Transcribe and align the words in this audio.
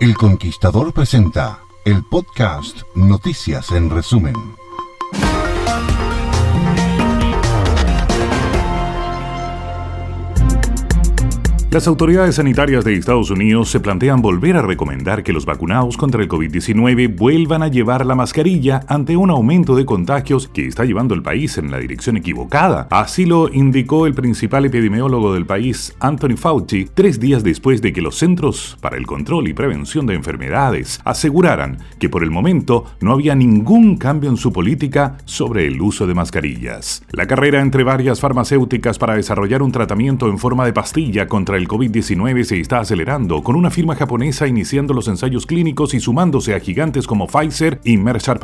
El 0.00 0.16
Conquistador 0.16 0.92
presenta 0.92 1.60
el 1.84 2.02
podcast 2.04 2.82
Noticias 2.94 3.70
en 3.70 3.90
resumen. 3.90 4.34
Las 11.74 11.88
autoridades 11.88 12.36
sanitarias 12.36 12.84
de 12.84 12.94
Estados 12.94 13.30
Unidos 13.30 13.68
se 13.68 13.80
plantean 13.80 14.22
volver 14.22 14.56
a 14.56 14.62
recomendar 14.62 15.24
que 15.24 15.32
los 15.32 15.44
vacunados 15.44 15.96
contra 15.96 16.22
el 16.22 16.28
COVID-19 16.28 17.16
vuelvan 17.16 17.64
a 17.64 17.66
llevar 17.66 18.06
la 18.06 18.14
mascarilla 18.14 18.82
ante 18.86 19.16
un 19.16 19.28
aumento 19.30 19.74
de 19.74 19.84
contagios 19.84 20.46
que 20.46 20.68
está 20.68 20.84
llevando 20.84 21.16
el 21.16 21.22
país 21.24 21.58
en 21.58 21.72
la 21.72 21.78
dirección 21.78 22.16
equivocada. 22.16 22.86
Así 22.92 23.26
lo 23.26 23.52
indicó 23.52 24.06
el 24.06 24.14
principal 24.14 24.66
epidemiólogo 24.66 25.34
del 25.34 25.46
país, 25.46 25.96
Anthony 25.98 26.36
Fauci, 26.36 26.84
tres 26.94 27.18
días 27.18 27.42
después 27.42 27.82
de 27.82 27.92
que 27.92 28.02
los 28.02 28.18
Centros 28.18 28.78
para 28.80 28.96
el 28.96 29.04
Control 29.04 29.48
y 29.48 29.52
Prevención 29.52 30.06
de 30.06 30.14
Enfermedades 30.14 31.00
aseguraran 31.04 31.78
que 31.98 32.08
por 32.08 32.22
el 32.22 32.30
momento 32.30 32.84
no 33.00 33.12
había 33.12 33.34
ningún 33.34 33.96
cambio 33.96 34.30
en 34.30 34.36
su 34.36 34.52
política 34.52 35.16
sobre 35.24 35.66
el 35.66 35.82
uso 35.82 36.06
de 36.06 36.14
mascarillas. 36.14 37.02
La 37.10 37.26
carrera 37.26 37.60
entre 37.60 37.82
varias 37.82 38.20
farmacéuticas 38.20 38.96
para 38.96 39.16
desarrollar 39.16 39.60
un 39.60 39.72
tratamiento 39.72 40.28
en 40.28 40.38
forma 40.38 40.64
de 40.66 40.72
pastilla 40.72 41.26
contra 41.26 41.56
el 41.56 41.63
el 41.64 41.68
COVID-19 41.68 42.44
se 42.44 42.60
está 42.60 42.80
acelerando, 42.80 43.42
con 43.42 43.56
una 43.56 43.70
firma 43.70 43.94
japonesa 43.94 44.46
iniciando 44.46 44.92
los 44.92 45.08
ensayos 45.08 45.46
clínicos 45.46 45.94
y 45.94 46.00
sumándose 46.00 46.54
a 46.54 46.60
gigantes 46.60 47.06
como 47.06 47.26
Pfizer 47.26 47.80
y 47.84 47.96
Merck 47.96 48.20
Sharp 48.20 48.42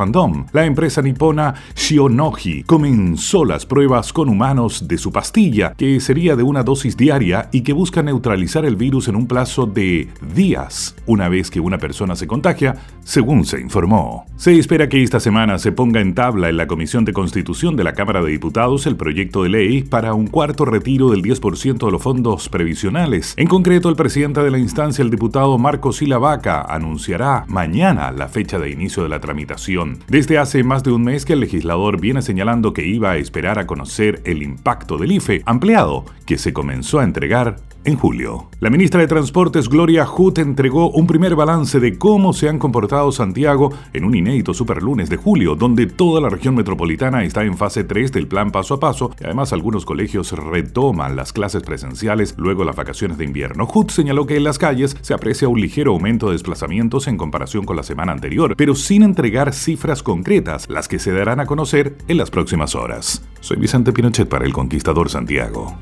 La 0.52 0.64
empresa 0.64 1.02
nipona 1.02 1.54
Shionogi 1.76 2.62
comenzó 2.62 3.44
las 3.44 3.66
pruebas 3.66 4.14
con 4.14 4.30
humanos 4.30 4.88
de 4.88 4.96
su 4.96 5.12
pastilla, 5.12 5.74
que 5.76 6.00
sería 6.00 6.34
de 6.34 6.42
una 6.42 6.62
dosis 6.62 6.96
diaria 6.96 7.50
y 7.52 7.60
que 7.60 7.74
busca 7.74 8.02
neutralizar 8.02 8.64
el 8.64 8.76
virus 8.76 9.08
en 9.08 9.16
un 9.16 9.26
plazo 9.26 9.66
de 9.66 10.08
días, 10.34 10.96
una 11.04 11.28
vez 11.28 11.50
que 11.50 11.60
una 11.60 11.76
persona 11.76 12.16
se 12.16 12.26
contagia, 12.26 12.76
según 13.04 13.44
se 13.44 13.60
informó. 13.60 14.24
Se 14.36 14.58
espera 14.58 14.88
que 14.88 15.02
esta 15.02 15.20
semana 15.20 15.58
se 15.58 15.72
ponga 15.72 16.00
en 16.00 16.14
tabla 16.14 16.48
en 16.48 16.56
la 16.56 16.66
Comisión 16.66 17.04
de 17.04 17.12
Constitución 17.12 17.76
de 17.76 17.84
la 17.84 17.92
Cámara 17.92 18.22
de 18.22 18.30
Diputados 18.30 18.86
el 18.86 18.96
proyecto 18.96 19.42
de 19.42 19.50
ley 19.50 19.82
para 19.82 20.14
un 20.14 20.26
cuarto 20.26 20.64
retiro 20.64 21.10
del 21.10 21.20
10% 21.20 21.84
de 21.84 21.92
los 21.92 22.02
fondos 22.02 22.48
previsionales 22.48 23.09
en 23.12 23.48
concreto, 23.48 23.88
el 23.88 23.96
presidente 23.96 24.40
de 24.40 24.52
la 24.52 24.58
instancia, 24.58 25.02
el 25.02 25.10
diputado 25.10 25.58
Marco 25.58 25.92
Silavaca, 25.92 26.62
anunciará 26.62 27.44
mañana 27.48 28.12
la 28.12 28.28
fecha 28.28 28.58
de 28.60 28.70
inicio 28.70 29.02
de 29.02 29.08
la 29.08 29.18
tramitación. 29.18 29.98
Desde 30.06 30.38
hace 30.38 30.62
más 30.62 30.84
de 30.84 30.92
un 30.92 31.02
mes 31.02 31.24
que 31.24 31.32
el 31.32 31.40
legislador 31.40 32.00
viene 32.00 32.22
señalando 32.22 32.72
que 32.72 32.86
iba 32.86 33.10
a 33.10 33.16
esperar 33.16 33.58
a 33.58 33.66
conocer 33.66 34.20
el 34.24 34.42
impacto 34.44 34.96
del 34.96 35.10
IFE 35.12 35.42
ampliado 35.44 36.04
que 36.24 36.38
se 36.38 36.52
comenzó 36.52 37.00
a 37.00 37.04
entregar 37.04 37.56
en 37.84 37.96
julio. 37.96 38.48
La 38.60 38.70
ministra 38.70 39.00
de 39.00 39.06
Transportes 39.06 39.68
Gloria 39.68 40.04
Hood 40.04 40.38
entregó 40.38 40.90
un 40.90 41.06
primer 41.06 41.34
balance 41.34 41.80
de 41.80 41.96
cómo 41.96 42.32
se 42.32 42.48
han 42.48 42.58
comportado 42.58 43.10
Santiago 43.12 43.72
en 43.92 44.04
un 44.04 44.14
inédito 44.14 44.52
superlunes 44.52 45.08
de 45.08 45.16
julio, 45.16 45.54
donde 45.54 45.86
toda 45.86 46.20
la 46.20 46.28
región 46.28 46.54
metropolitana 46.54 47.24
está 47.24 47.44
en 47.44 47.56
fase 47.56 47.84
3 47.84 48.12
del 48.12 48.28
plan 48.28 48.50
paso 48.50 48.74
a 48.74 48.80
paso 48.80 49.10
y 49.20 49.24
además 49.24 49.52
algunos 49.52 49.84
colegios 49.84 50.32
retoman 50.32 51.16
las 51.16 51.32
clases 51.32 51.62
presenciales 51.62 52.34
luego 52.36 52.64
las 52.64 52.76
vacaciones 52.76 53.18
de 53.18 53.24
invierno. 53.24 53.66
Hood 53.66 53.90
señaló 53.90 54.26
que 54.26 54.36
en 54.36 54.44
las 54.44 54.58
calles 54.58 54.96
se 55.00 55.14
aprecia 55.14 55.48
un 55.48 55.60
ligero 55.60 55.92
aumento 55.92 56.26
de 56.26 56.32
desplazamientos 56.32 57.08
en 57.08 57.16
comparación 57.16 57.64
con 57.64 57.76
la 57.76 57.82
semana 57.82 58.12
anterior, 58.12 58.54
pero 58.56 58.74
sin 58.74 59.02
entregar 59.02 59.54
cifras 59.54 60.02
concretas, 60.02 60.68
las 60.68 60.88
que 60.88 60.98
se 60.98 61.12
darán 61.12 61.40
a 61.40 61.46
conocer 61.46 61.96
en 62.08 62.18
las 62.18 62.30
próximas 62.30 62.74
horas. 62.74 63.24
Soy 63.40 63.56
Vicente 63.56 63.92
Pinochet 63.92 64.28
para 64.28 64.44
El 64.44 64.52
Conquistador 64.52 65.08
Santiago. 65.08 65.76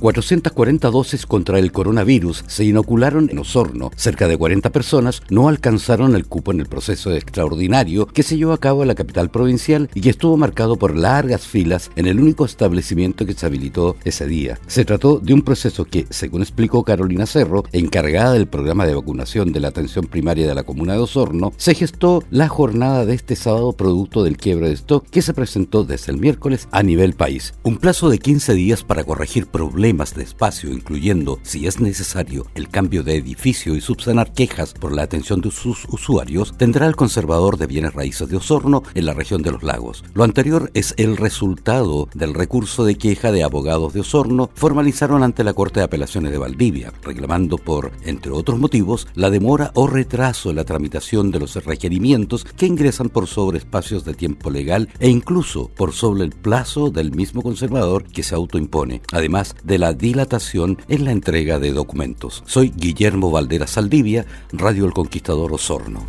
440 0.00 0.90
dosis 0.90 1.26
contra 1.26 1.58
el 1.58 1.72
coronavirus 1.72 2.44
se 2.46 2.64
inocularon 2.64 3.28
en 3.30 3.38
Osorno. 3.38 3.90
Cerca 3.96 4.28
de 4.28 4.38
40 4.38 4.70
personas 4.70 5.22
no 5.28 5.48
alcanzaron 5.48 6.16
el 6.16 6.26
cupo 6.26 6.52
en 6.52 6.60
el 6.60 6.66
proceso 6.66 7.12
extraordinario 7.12 8.06
que 8.06 8.22
se 8.22 8.38
llevó 8.38 8.54
a 8.54 8.58
cabo 8.58 8.80
en 8.80 8.88
la 8.88 8.94
capital 8.94 9.30
provincial 9.30 9.90
y 9.94 10.00
que 10.00 10.08
estuvo 10.08 10.38
marcado 10.38 10.76
por 10.76 10.96
largas 10.96 11.46
filas 11.46 11.90
en 11.96 12.06
el 12.06 12.18
único 12.18 12.46
establecimiento 12.46 13.26
que 13.26 13.34
se 13.34 13.44
habilitó 13.44 13.96
ese 14.04 14.26
día. 14.26 14.58
Se 14.66 14.86
trató 14.86 15.18
de 15.18 15.34
un 15.34 15.42
proceso 15.42 15.84
que, 15.84 16.06
según 16.08 16.40
explicó 16.40 16.82
Carolina 16.82 17.26
Cerro, 17.26 17.64
encargada 17.72 18.32
del 18.32 18.48
programa 18.48 18.86
de 18.86 18.94
vacunación 18.94 19.52
de 19.52 19.60
la 19.60 19.68
atención 19.68 20.06
primaria 20.06 20.48
de 20.48 20.54
la 20.54 20.62
comuna 20.62 20.94
de 20.94 21.00
Osorno, 21.00 21.52
se 21.58 21.74
gestó 21.74 22.24
la 22.30 22.48
jornada 22.48 23.04
de 23.04 23.14
este 23.14 23.36
sábado 23.36 23.74
producto 23.74 24.24
del 24.24 24.38
quiebre 24.38 24.68
de 24.68 24.74
stock 24.74 25.04
que 25.10 25.20
se 25.20 25.34
presentó 25.34 25.84
desde 25.84 26.10
el 26.10 26.18
miércoles 26.18 26.68
a 26.70 26.82
nivel 26.82 27.12
país. 27.12 27.52
Un 27.64 27.76
plazo 27.76 28.08
de 28.08 28.18
15 28.18 28.54
días 28.54 28.82
para 28.82 29.04
corregir 29.04 29.46
problemas 29.46 29.89
de 29.90 30.22
espacio, 30.22 30.70
incluyendo, 30.70 31.40
si 31.42 31.66
es 31.66 31.80
necesario, 31.80 32.46
el 32.54 32.68
cambio 32.68 33.02
de 33.02 33.16
edificio 33.16 33.74
y 33.74 33.80
subsanar 33.80 34.32
quejas 34.32 34.72
por 34.72 34.92
la 34.92 35.02
atención 35.02 35.40
de 35.40 35.50
sus 35.50 35.84
usuarios, 35.88 36.54
tendrá 36.56 36.86
el 36.86 36.94
conservador 36.94 37.58
de 37.58 37.66
bienes 37.66 37.92
raíces 37.92 38.28
de 38.28 38.36
Osorno 38.36 38.84
en 38.94 39.04
la 39.04 39.14
región 39.14 39.42
de 39.42 39.50
los 39.50 39.64
lagos. 39.64 40.04
Lo 40.14 40.22
anterior 40.22 40.70
es 40.74 40.94
el 40.96 41.16
resultado 41.16 42.08
del 42.14 42.34
recurso 42.34 42.84
de 42.84 42.96
queja 42.96 43.32
de 43.32 43.42
abogados 43.42 43.92
de 43.92 44.00
Osorno 44.00 44.48
formalizaron 44.54 45.24
ante 45.24 45.42
la 45.42 45.54
Corte 45.54 45.80
de 45.80 45.86
Apelaciones 45.86 46.30
de 46.30 46.38
Valdivia, 46.38 46.92
reclamando 47.02 47.58
por, 47.58 47.90
entre 48.04 48.30
otros 48.30 48.60
motivos, 48.60 49.08
la 49.16 49.28
demora 49.28 49.72
o 49.74 49.88
retraso 49.88 50.50
en 50.50 50.56
la 50.56 50.64
tramitación 50.64 51.32
de 51.32 51.40
los 51.40 51.56
requerimientos 51.64 52.44
que 52.44 52.66
ingresan 52.66 53.08
por 53.08 53.26
sobre 53.26 53.58
espacios 53.58 54.04
de 54.04 54.14
tiempo 54.14 54.50
legal 54.50 54.88
e 55.00 55.08
incluso 55.08 55.68
por 55.68 55.92
sobre 55.92 56.22
el 56.22 56.30
plazo 56.30 56.90
del 56.90 57.10
mismo 57.10 57.42
conservador 57.42 58.04
que 58.04 58.22
se 58.22 58.36
autoimpone, 58.36 59.02
además 59.10 59.56
de 59.64 59.79
la 59.80 59.94
dilatación 59.94 60.76
en 60.88 61.06
la 61.06 61.10
entrega 61.12 61.58
de 61.58 61.72
documentos. 61.72 62.42
Soy 62.44 62.70
Guillermo 62.76 63.30
Valdera 63.30 63.66
Saldivia, 63.66 64.26
Radio 64.52 64.84
El 64.84 64.92
Conquistador 64.92 65.54
Osorno 65.54 66.06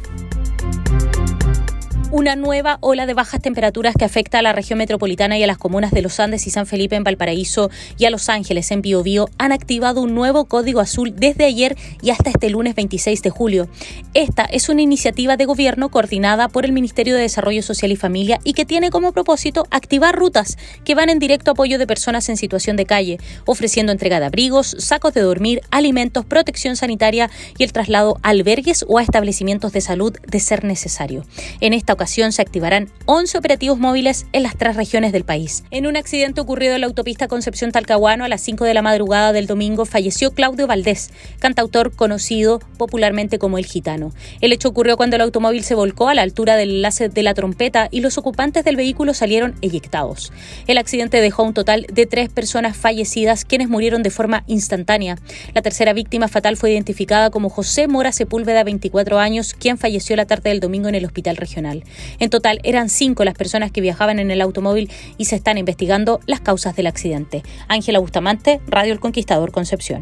una 2.12 2.36
nueva 2.36 2.78
ola 2.82 3.06
de 3.06 3.14
bajas 3.14 3.42
temperaturas 3.42 3.96
que 3.98 4.04
afecta 4.04 4.40
a 4.40 4.42
la 4.42 4.52
región 4.52 4.78
metropolitana 4.78 5.38
y 5.38 5.44
a 5.44 5.48
las 5.48 5.58
comunas 5.58 5.92
de 5.92 6.02
Los 6.02 6.20
Andes 6.20 6.46
y 6.46 6.50
San 6.50 6.66
Felipe 6.66 6.98
en 6.98 7.06
Valparaíso 7.06 7.72
y 7.98 8.04
a 8.04 8.10
Los 8.10 8.28
Ángeles 8.28 8.70
en 8.72 8.82
Biobío 8.82 9.30
han 9.38 9.54
activado 9.54 10.02
un 10.02 10.14
nuevo 10.14 10.44
código 10.44 10.82
azul 10.82 11.14
desde 11.16 11.46
ayer 11.46 11.78
y 12.02 12.10
hasta 12.10 12.30
este 12.30 12.50
lunes 12.50 12.76
26 12.76 13.22
de 13.22 13.30
julio. 13.30 13.70
Esta 14.14 14.44
es 14.44 14.68
una 14.68 14.82
iniciativa 14.82 15.38
de 15.38 15.46
gobierno 15.46 15.88
coordinada 15.88 16.50
por 16.50 16.66
el 16.66 16.74
Ministerio 16.74 17.16
de 17.16 17.22
Desarrollo 17.22 17.64
Social 17.64 17.94
y 17.94 17.96
Familia 17.96 18.42
y 18.44 18.54
que 18.54 18.66
tiene 18.66 18.90
como 18.90 19.14
propósito 19.14 19.66
activar 19.72 20.14
rutas 20.14 20.58
que 20.84 20.96
van 20.96 21.10
en 21.10 21.20
directo 21.20 21.52
apoyo 21.52 21.80
de 21.80 21.88
personas 21.88 22.28
en 22.28 22.36
situación 22.36 22.76
de 22.76 22.86
calle, 22.86 23.20
ofreciendo 23.46 23.94
entrega 23.94 24.20
de 24.20 24.26
abrigos, 24.26 24.76
sacos 24.80 25.14
de 25.14 25.22
dormir, 25.22 25.62
alimentos, 25.72 26.26
protección 26.26 26.76
sanitaria 26.76 27.30
y 27.58 27.64
el 27.64 27.72
traslado 27.72 28.18
a 28.22 28.30
albergues 28.30 28.84
o 28.90 28.98
a 28.98 29.02
establecimientos 29.02 29.72
de 29.72 29.80
salud 29.80 30.14
de 30.28 30.40
ser 30.42 30.66
necesario. 30.66 31.24
En 31.62 31.72
esta 31.72 31.94
se 32.08 32.42
activarán 32.42 32.90
11 33.06 33.38
operativos 33.38 33.78
móviles 33.78 34.26
en 34.34 34.44
las 34.44 34.58
tres 34.58 34.76
regiones 34.76 35.12
del 35.12 35.24
país. 35.24 35.64
En 35.72 35.86
un 35.86 35.96
accidente 35.96 36.42
ocurrido 36.42 36.76
en 36.76 36.82
la 36.82 36.88
autopista 36.88 37.28
Concepción 37.28 37.72
Talcahuano 37.72 38.26
a 38.26 38.28
las 38.28 38.42
5 38.42 38.66
de 38.66 38.74
la 38.74 38.82
madrugada 38.82 39.34
del 39.34 39.46
domingo 39.46 39.86
falleció 39.86 40.32
Claudio 40.32 40.68
Valdés, 40.68 41.12
cantautor 41.40 41.96
conocido 41.96 42.60
popularmente 42.78 43.38
como 43.38 43.58
El 43.58 43.66
Gitano. 43.66 44.14
El 44.42 44.52
hecho 44.52 44.70
ocurrió 44.70 44.98
cuando 44.98 45.16
el 45.16 45.22
automóvil 45.22 45.64
se 45.64 45.76
volcó 45.76 46.10
a 46.10 46.16
la 46.16 46.24
altura 46.24 46.56
del 46.56 46.72
enlace 46.72 47.10
de 47.10 47.24
la 47.24 47.34
trompeta 47.34 47.88
y 47.92 48.02
los 48.02 48.18
ocupantes 48.18 48.64
del 48.64 48.76
vehículo 48.76 49.14
salieron 49.14 49.56
eyectados. 49.62 50.34
El 50.68 50.78
accidente 50.78 51.22
dejó 51.22 51.44
un 51.44 51.54
total 51.54 51.86
de 51.92 52.06
tres 52.06 52.30
personas 52.30 52.76
fallecidas, 52.76 53.46
quienes 53.46 53.70
murieron 53.70 54.04
de 54.04 54.10
forma 54.10 54.44
instantánea. 54.48 55.18
La 55.54 55.62
tercera 55.62 55.94
víctima 55.94 56.28
fatal 56.28 56.58
fue 56.58 56.72
identificada 56.72 57.30
como 57.30 57.50
José 57.50 57.88
Mora 57.88 58.12
Sepúlveda, 58.12 58.64
24 58.64 59.20
años, 59.20 59.54
quien 59.54 59.78
falleció 59.78 60.16
la 60.16 60.26
tarde 60.26 60.50
del 60.50 60.60
domingo 60.60 60.90
en 60.90 60.96
el 60.96 61.06
hospital 61.06 61.38
regional. 61.38 61.84
En 62.20 62.30
total 62.30 62.60
eran 62.64 62.90
cinco 62.90 63.24
las 63.24 63.36
personas 63.36 63.72
que 63.72 63.82
viajaban 63.82 64.20
en 64.20 64.32
el 64.32 64.42
automóvil 64.42 64.90
y 65.18 65.26
se 65.26 65.36
están 65.36 65.58
investigando 65.58 66.20
las 66.26 66.42
causas 66.42 66.76
del 66.76 66.88
accidente. 66.88 67.44
Ángela 67.68 68.00
Bustamante, 68.00 68.62
Radio 68.68 68.94
El 68.94 69.00
Conquistador 69.00 69.52
Concepción. 69.52 70.02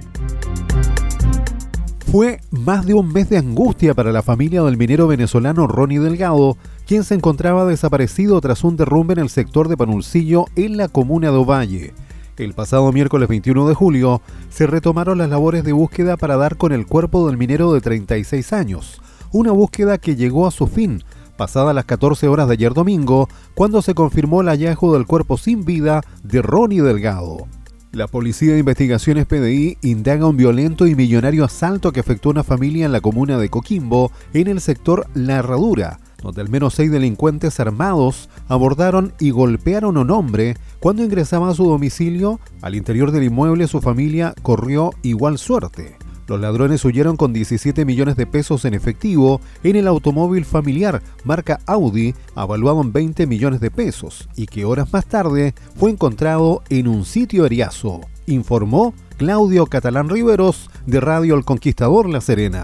Fue 2.12 2.40
más 2.50 2.88
de 2.88 2.96
un 2.96 3.14
mes 3.14 3.30
de 3.30 3.38
angustia 3.38 3.94
para 3.94 4.12
la 4.12 4.24
familia 4.24 4.64
del 4.64 4.78
minero 4.78 5.06
venezolano 5.06 5.68
Ronnie 5.68 6.00
Delgado, 6.00 6.58
quien 6.88 7.04
se 7.04 7.14
encontraba 7.14 7.66
desaparecido 7.66 8.42
tras 8.42 8.64
un 8.64 8.78
derrumbe 8.78 9.14
en 9.14 9.20
el 9.20 9.30
sector 9.30 9.68
de 9.68 9.78
Panulcillo 9.78 10.46
en 10.56 10.76
la 10.76 10.88
comuna 10.88 11.30
de 11.30 11.38
Ovalle. 11.38 11.94
El 12.38 12.54
pasado 12.54 12.92
miércoles 12.92 13.30
21 13.30 13.68
de 13.68 13.76
julio 13.76 14.24
se 14.50 14.66
retomaron 14.66 15.20
las 15.20 15.30
labores 15.30 15.64
de 15.64 15.74
búsqueda 15.74 16.18
para 16.18 16.36
dar 16.36 16.58
con 16.58 16.72
el 16.72 16.88
cuerpo 16.88 17.28
del 17.28 17.38
minero 17.38 17.74
de 17.74 17.82
36 17.82 18.54
años, 18.54 19.02
una 19.32 19.52
búsqueda 19.52 20.00
que 20.00 20.16
llegó 20.16 20.48
a 20.48 20.52
su 20.52 20.66
fin 20.66 21.04
pasadas 21.40 21.74
las 21.74 21.86
14 21.86 22.28
horas 22.28 22.50
de 22.50 22.54
ayer 22.56 22.74
domingo, 22.74 23.30
cuando 23.56 23.82
se 23.82 23.96
confirmó 23.96 24.42
el 24.42 24.50
hallazgo 24.50 24.94
del 24.94 25.06
cuerpo 25.06 25.38
sin 25.38 25.64
vida 25.64 26.02
de 26.22 26.42
Ronnie 26.42 26.82
Delgado. 26.82 27.48
La 27.94 28.08
Policía 28.08 28.52
de 28.52 28.60
Investigaciones 28.60 29.26
PDI 29.26 29.78
indaga 29.82 30.28
un 30.28 30.36
violento 30.36 30.86
y 30.86 30.96
millonario 30.96 31.46
asalto 31.46 31.94
que 31.94 32.02
afectó 32.02 32.28
a 32.28 32.34
una 32.34 32.44
familia 32.44 32.86
en 32.86 32.92
la 32.92 33.00
comuna 33.00 33.38
de 33.38 33.48
Coquimbo, 33.48 34.12
en 34.34 34.48
el 34.48 34.60
sector 34.60 35.08
La 35.14 35.38
Herradura, 35.38 36.02
donde 36.22 36.42
al 36.42 36.50
menos 36.50 36.74
seis 36.74 36.92
delincuentes 36.92 37.62
armados 37.62 38.28
abordaron 38.50 39.14
y 39.18 39.32
golpearon 39.32 39.96
a 39.96 40.02
un 40.02 40.12
hombre 40.12 40.58
cuando 40.82 41.06
ingresaba 41.06 41.50
a 41.50 41.56
su 41.56 41.64
domicilio. 41.64 42.42
Al 42.62 42.76
interior 42.76 43.12
del 43.12 43.24
inmueble 43.24 43.66
su 43.68 43.80
familia 43.80 44.36
corrió 44.42 44.92
igual 45.04 45.38
suerte. 45.38 45.99
Los 46.30 46.40
ladrones 46.40 46.86
huyeron 46.86 47.18
con 47.18 47.34
17 47.34 47.86
millones 47.86 48.16
de 48.16 48.28
pesos 48.28 48.64
en 48.66 48.76
efectivo 48.76 49.42
en 49.64 49.76
el 49.76 49.88
automóvil 49.88 50.46
familiar 50.46 51.02
marca 51.24 51.60
Audi, 51.66 52.14
avaluado 52.36 52.82
en 52.82 52.94
20 52.94 53.26
millones 53.26 53.60
de 53.62 53.72
pesos, 53.72 54.30
y 54.36 54.46
que 54.46 54.64
horas 54.64 54.94
más 54.94 55.08
tarde 55.08 55.56
fue 55.76 55.90
encontrado 55.90 56.62
en 56.70 56.88
un 56.88 57.04
sitio 57.04 57.48
eriazo, 57.48 58.02
informó 58.28 58.94
Claudio 59.18 59.66
Catalán 59.66 60.08
Riveros 60.08 60.70
de 60.86 61.00
Radio 61.00 61.34
El 61.34 61.46
Conquistador 61.46 62.08
La 62.08 62.22
Serena. 62.22 62.64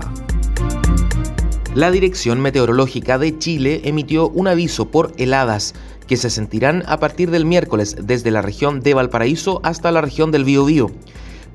La 1.73 1.89
Dirección 1.89 2.41
Meteorológica 2.41 3.18
de 3.18 3.35
Chile 3.39 3.81
emitió 3.85 4.29
un 4.29 4.47
aviso 4.47 4.91
por 4.91 5.11
heladas 5.18 5.73
que 6.06 6.18
se 6.18 6.29
sentirán 6.29 6.83
a 6.85 7.00
partir 7.00 7.31
del 7.31 7.45
miércoles 7.45 7.97
desde 8.00 8.29
la 8.29 8.44
región 8.44 8.81
de 8.81 8.94
Valparaíso 8.94 9.59
hasta 9.63 9.91
la 9.91 10.01
región 10.01 10.29
del 10.29 10.44
Biobío. 10.44 10.91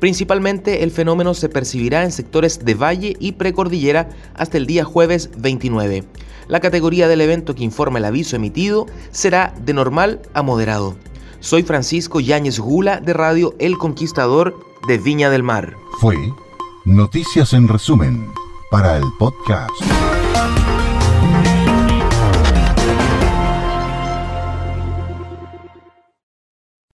Principalmente 0.00 0.82
el 0.82 0.90
fenómeno 0.90 1.34
se 1.34 1.50
percibirá 1.50 2.02
en 2.02 2.10
sectores 2.10 2.64
de 2.64 2.74
valle 2.74 3.16
y 3.20 3.32
precordillera 3.32 4.08
hasta 4.34 4.56
el 4.56 4.66
día 4.66 4.82
jueves 4.82 5.30
29. 5.36 6.04
La 6.48 6.60
categoría 6.60 7.06
del 7.06 7.20
evento 7.20 7.54
que 7.54 7.62
informa 7.62 7.98
el 7.98 8.06
aviso 8.06 8.34
emitido 8.34 8.86
será 9.12 9.54
de 9.62 9.74
normal 9.74 10.22
a 10.32 10.42
moderado. 10.42 10.96
Soy 11.40 11.62
Francisco 11.62 12.18
Yáñez 12.18 12.58
Gula 12.58 13.00
de 13.00 13.12
Radio 13.12 13.54
El 13.58 13.78
Conquistador 13.78 14.58
de 14.88 14.98
Viña 14.98 15.30
del 15.30 15.42
Mar. 15.42 15.76
Fue 16.00 16.16
Noticias 16.86 17.52
en 17.52 17.68
resumen 17.68 18.26
para 18.70 18.96
el 18.96 19.04
podcast. 19.18 19.70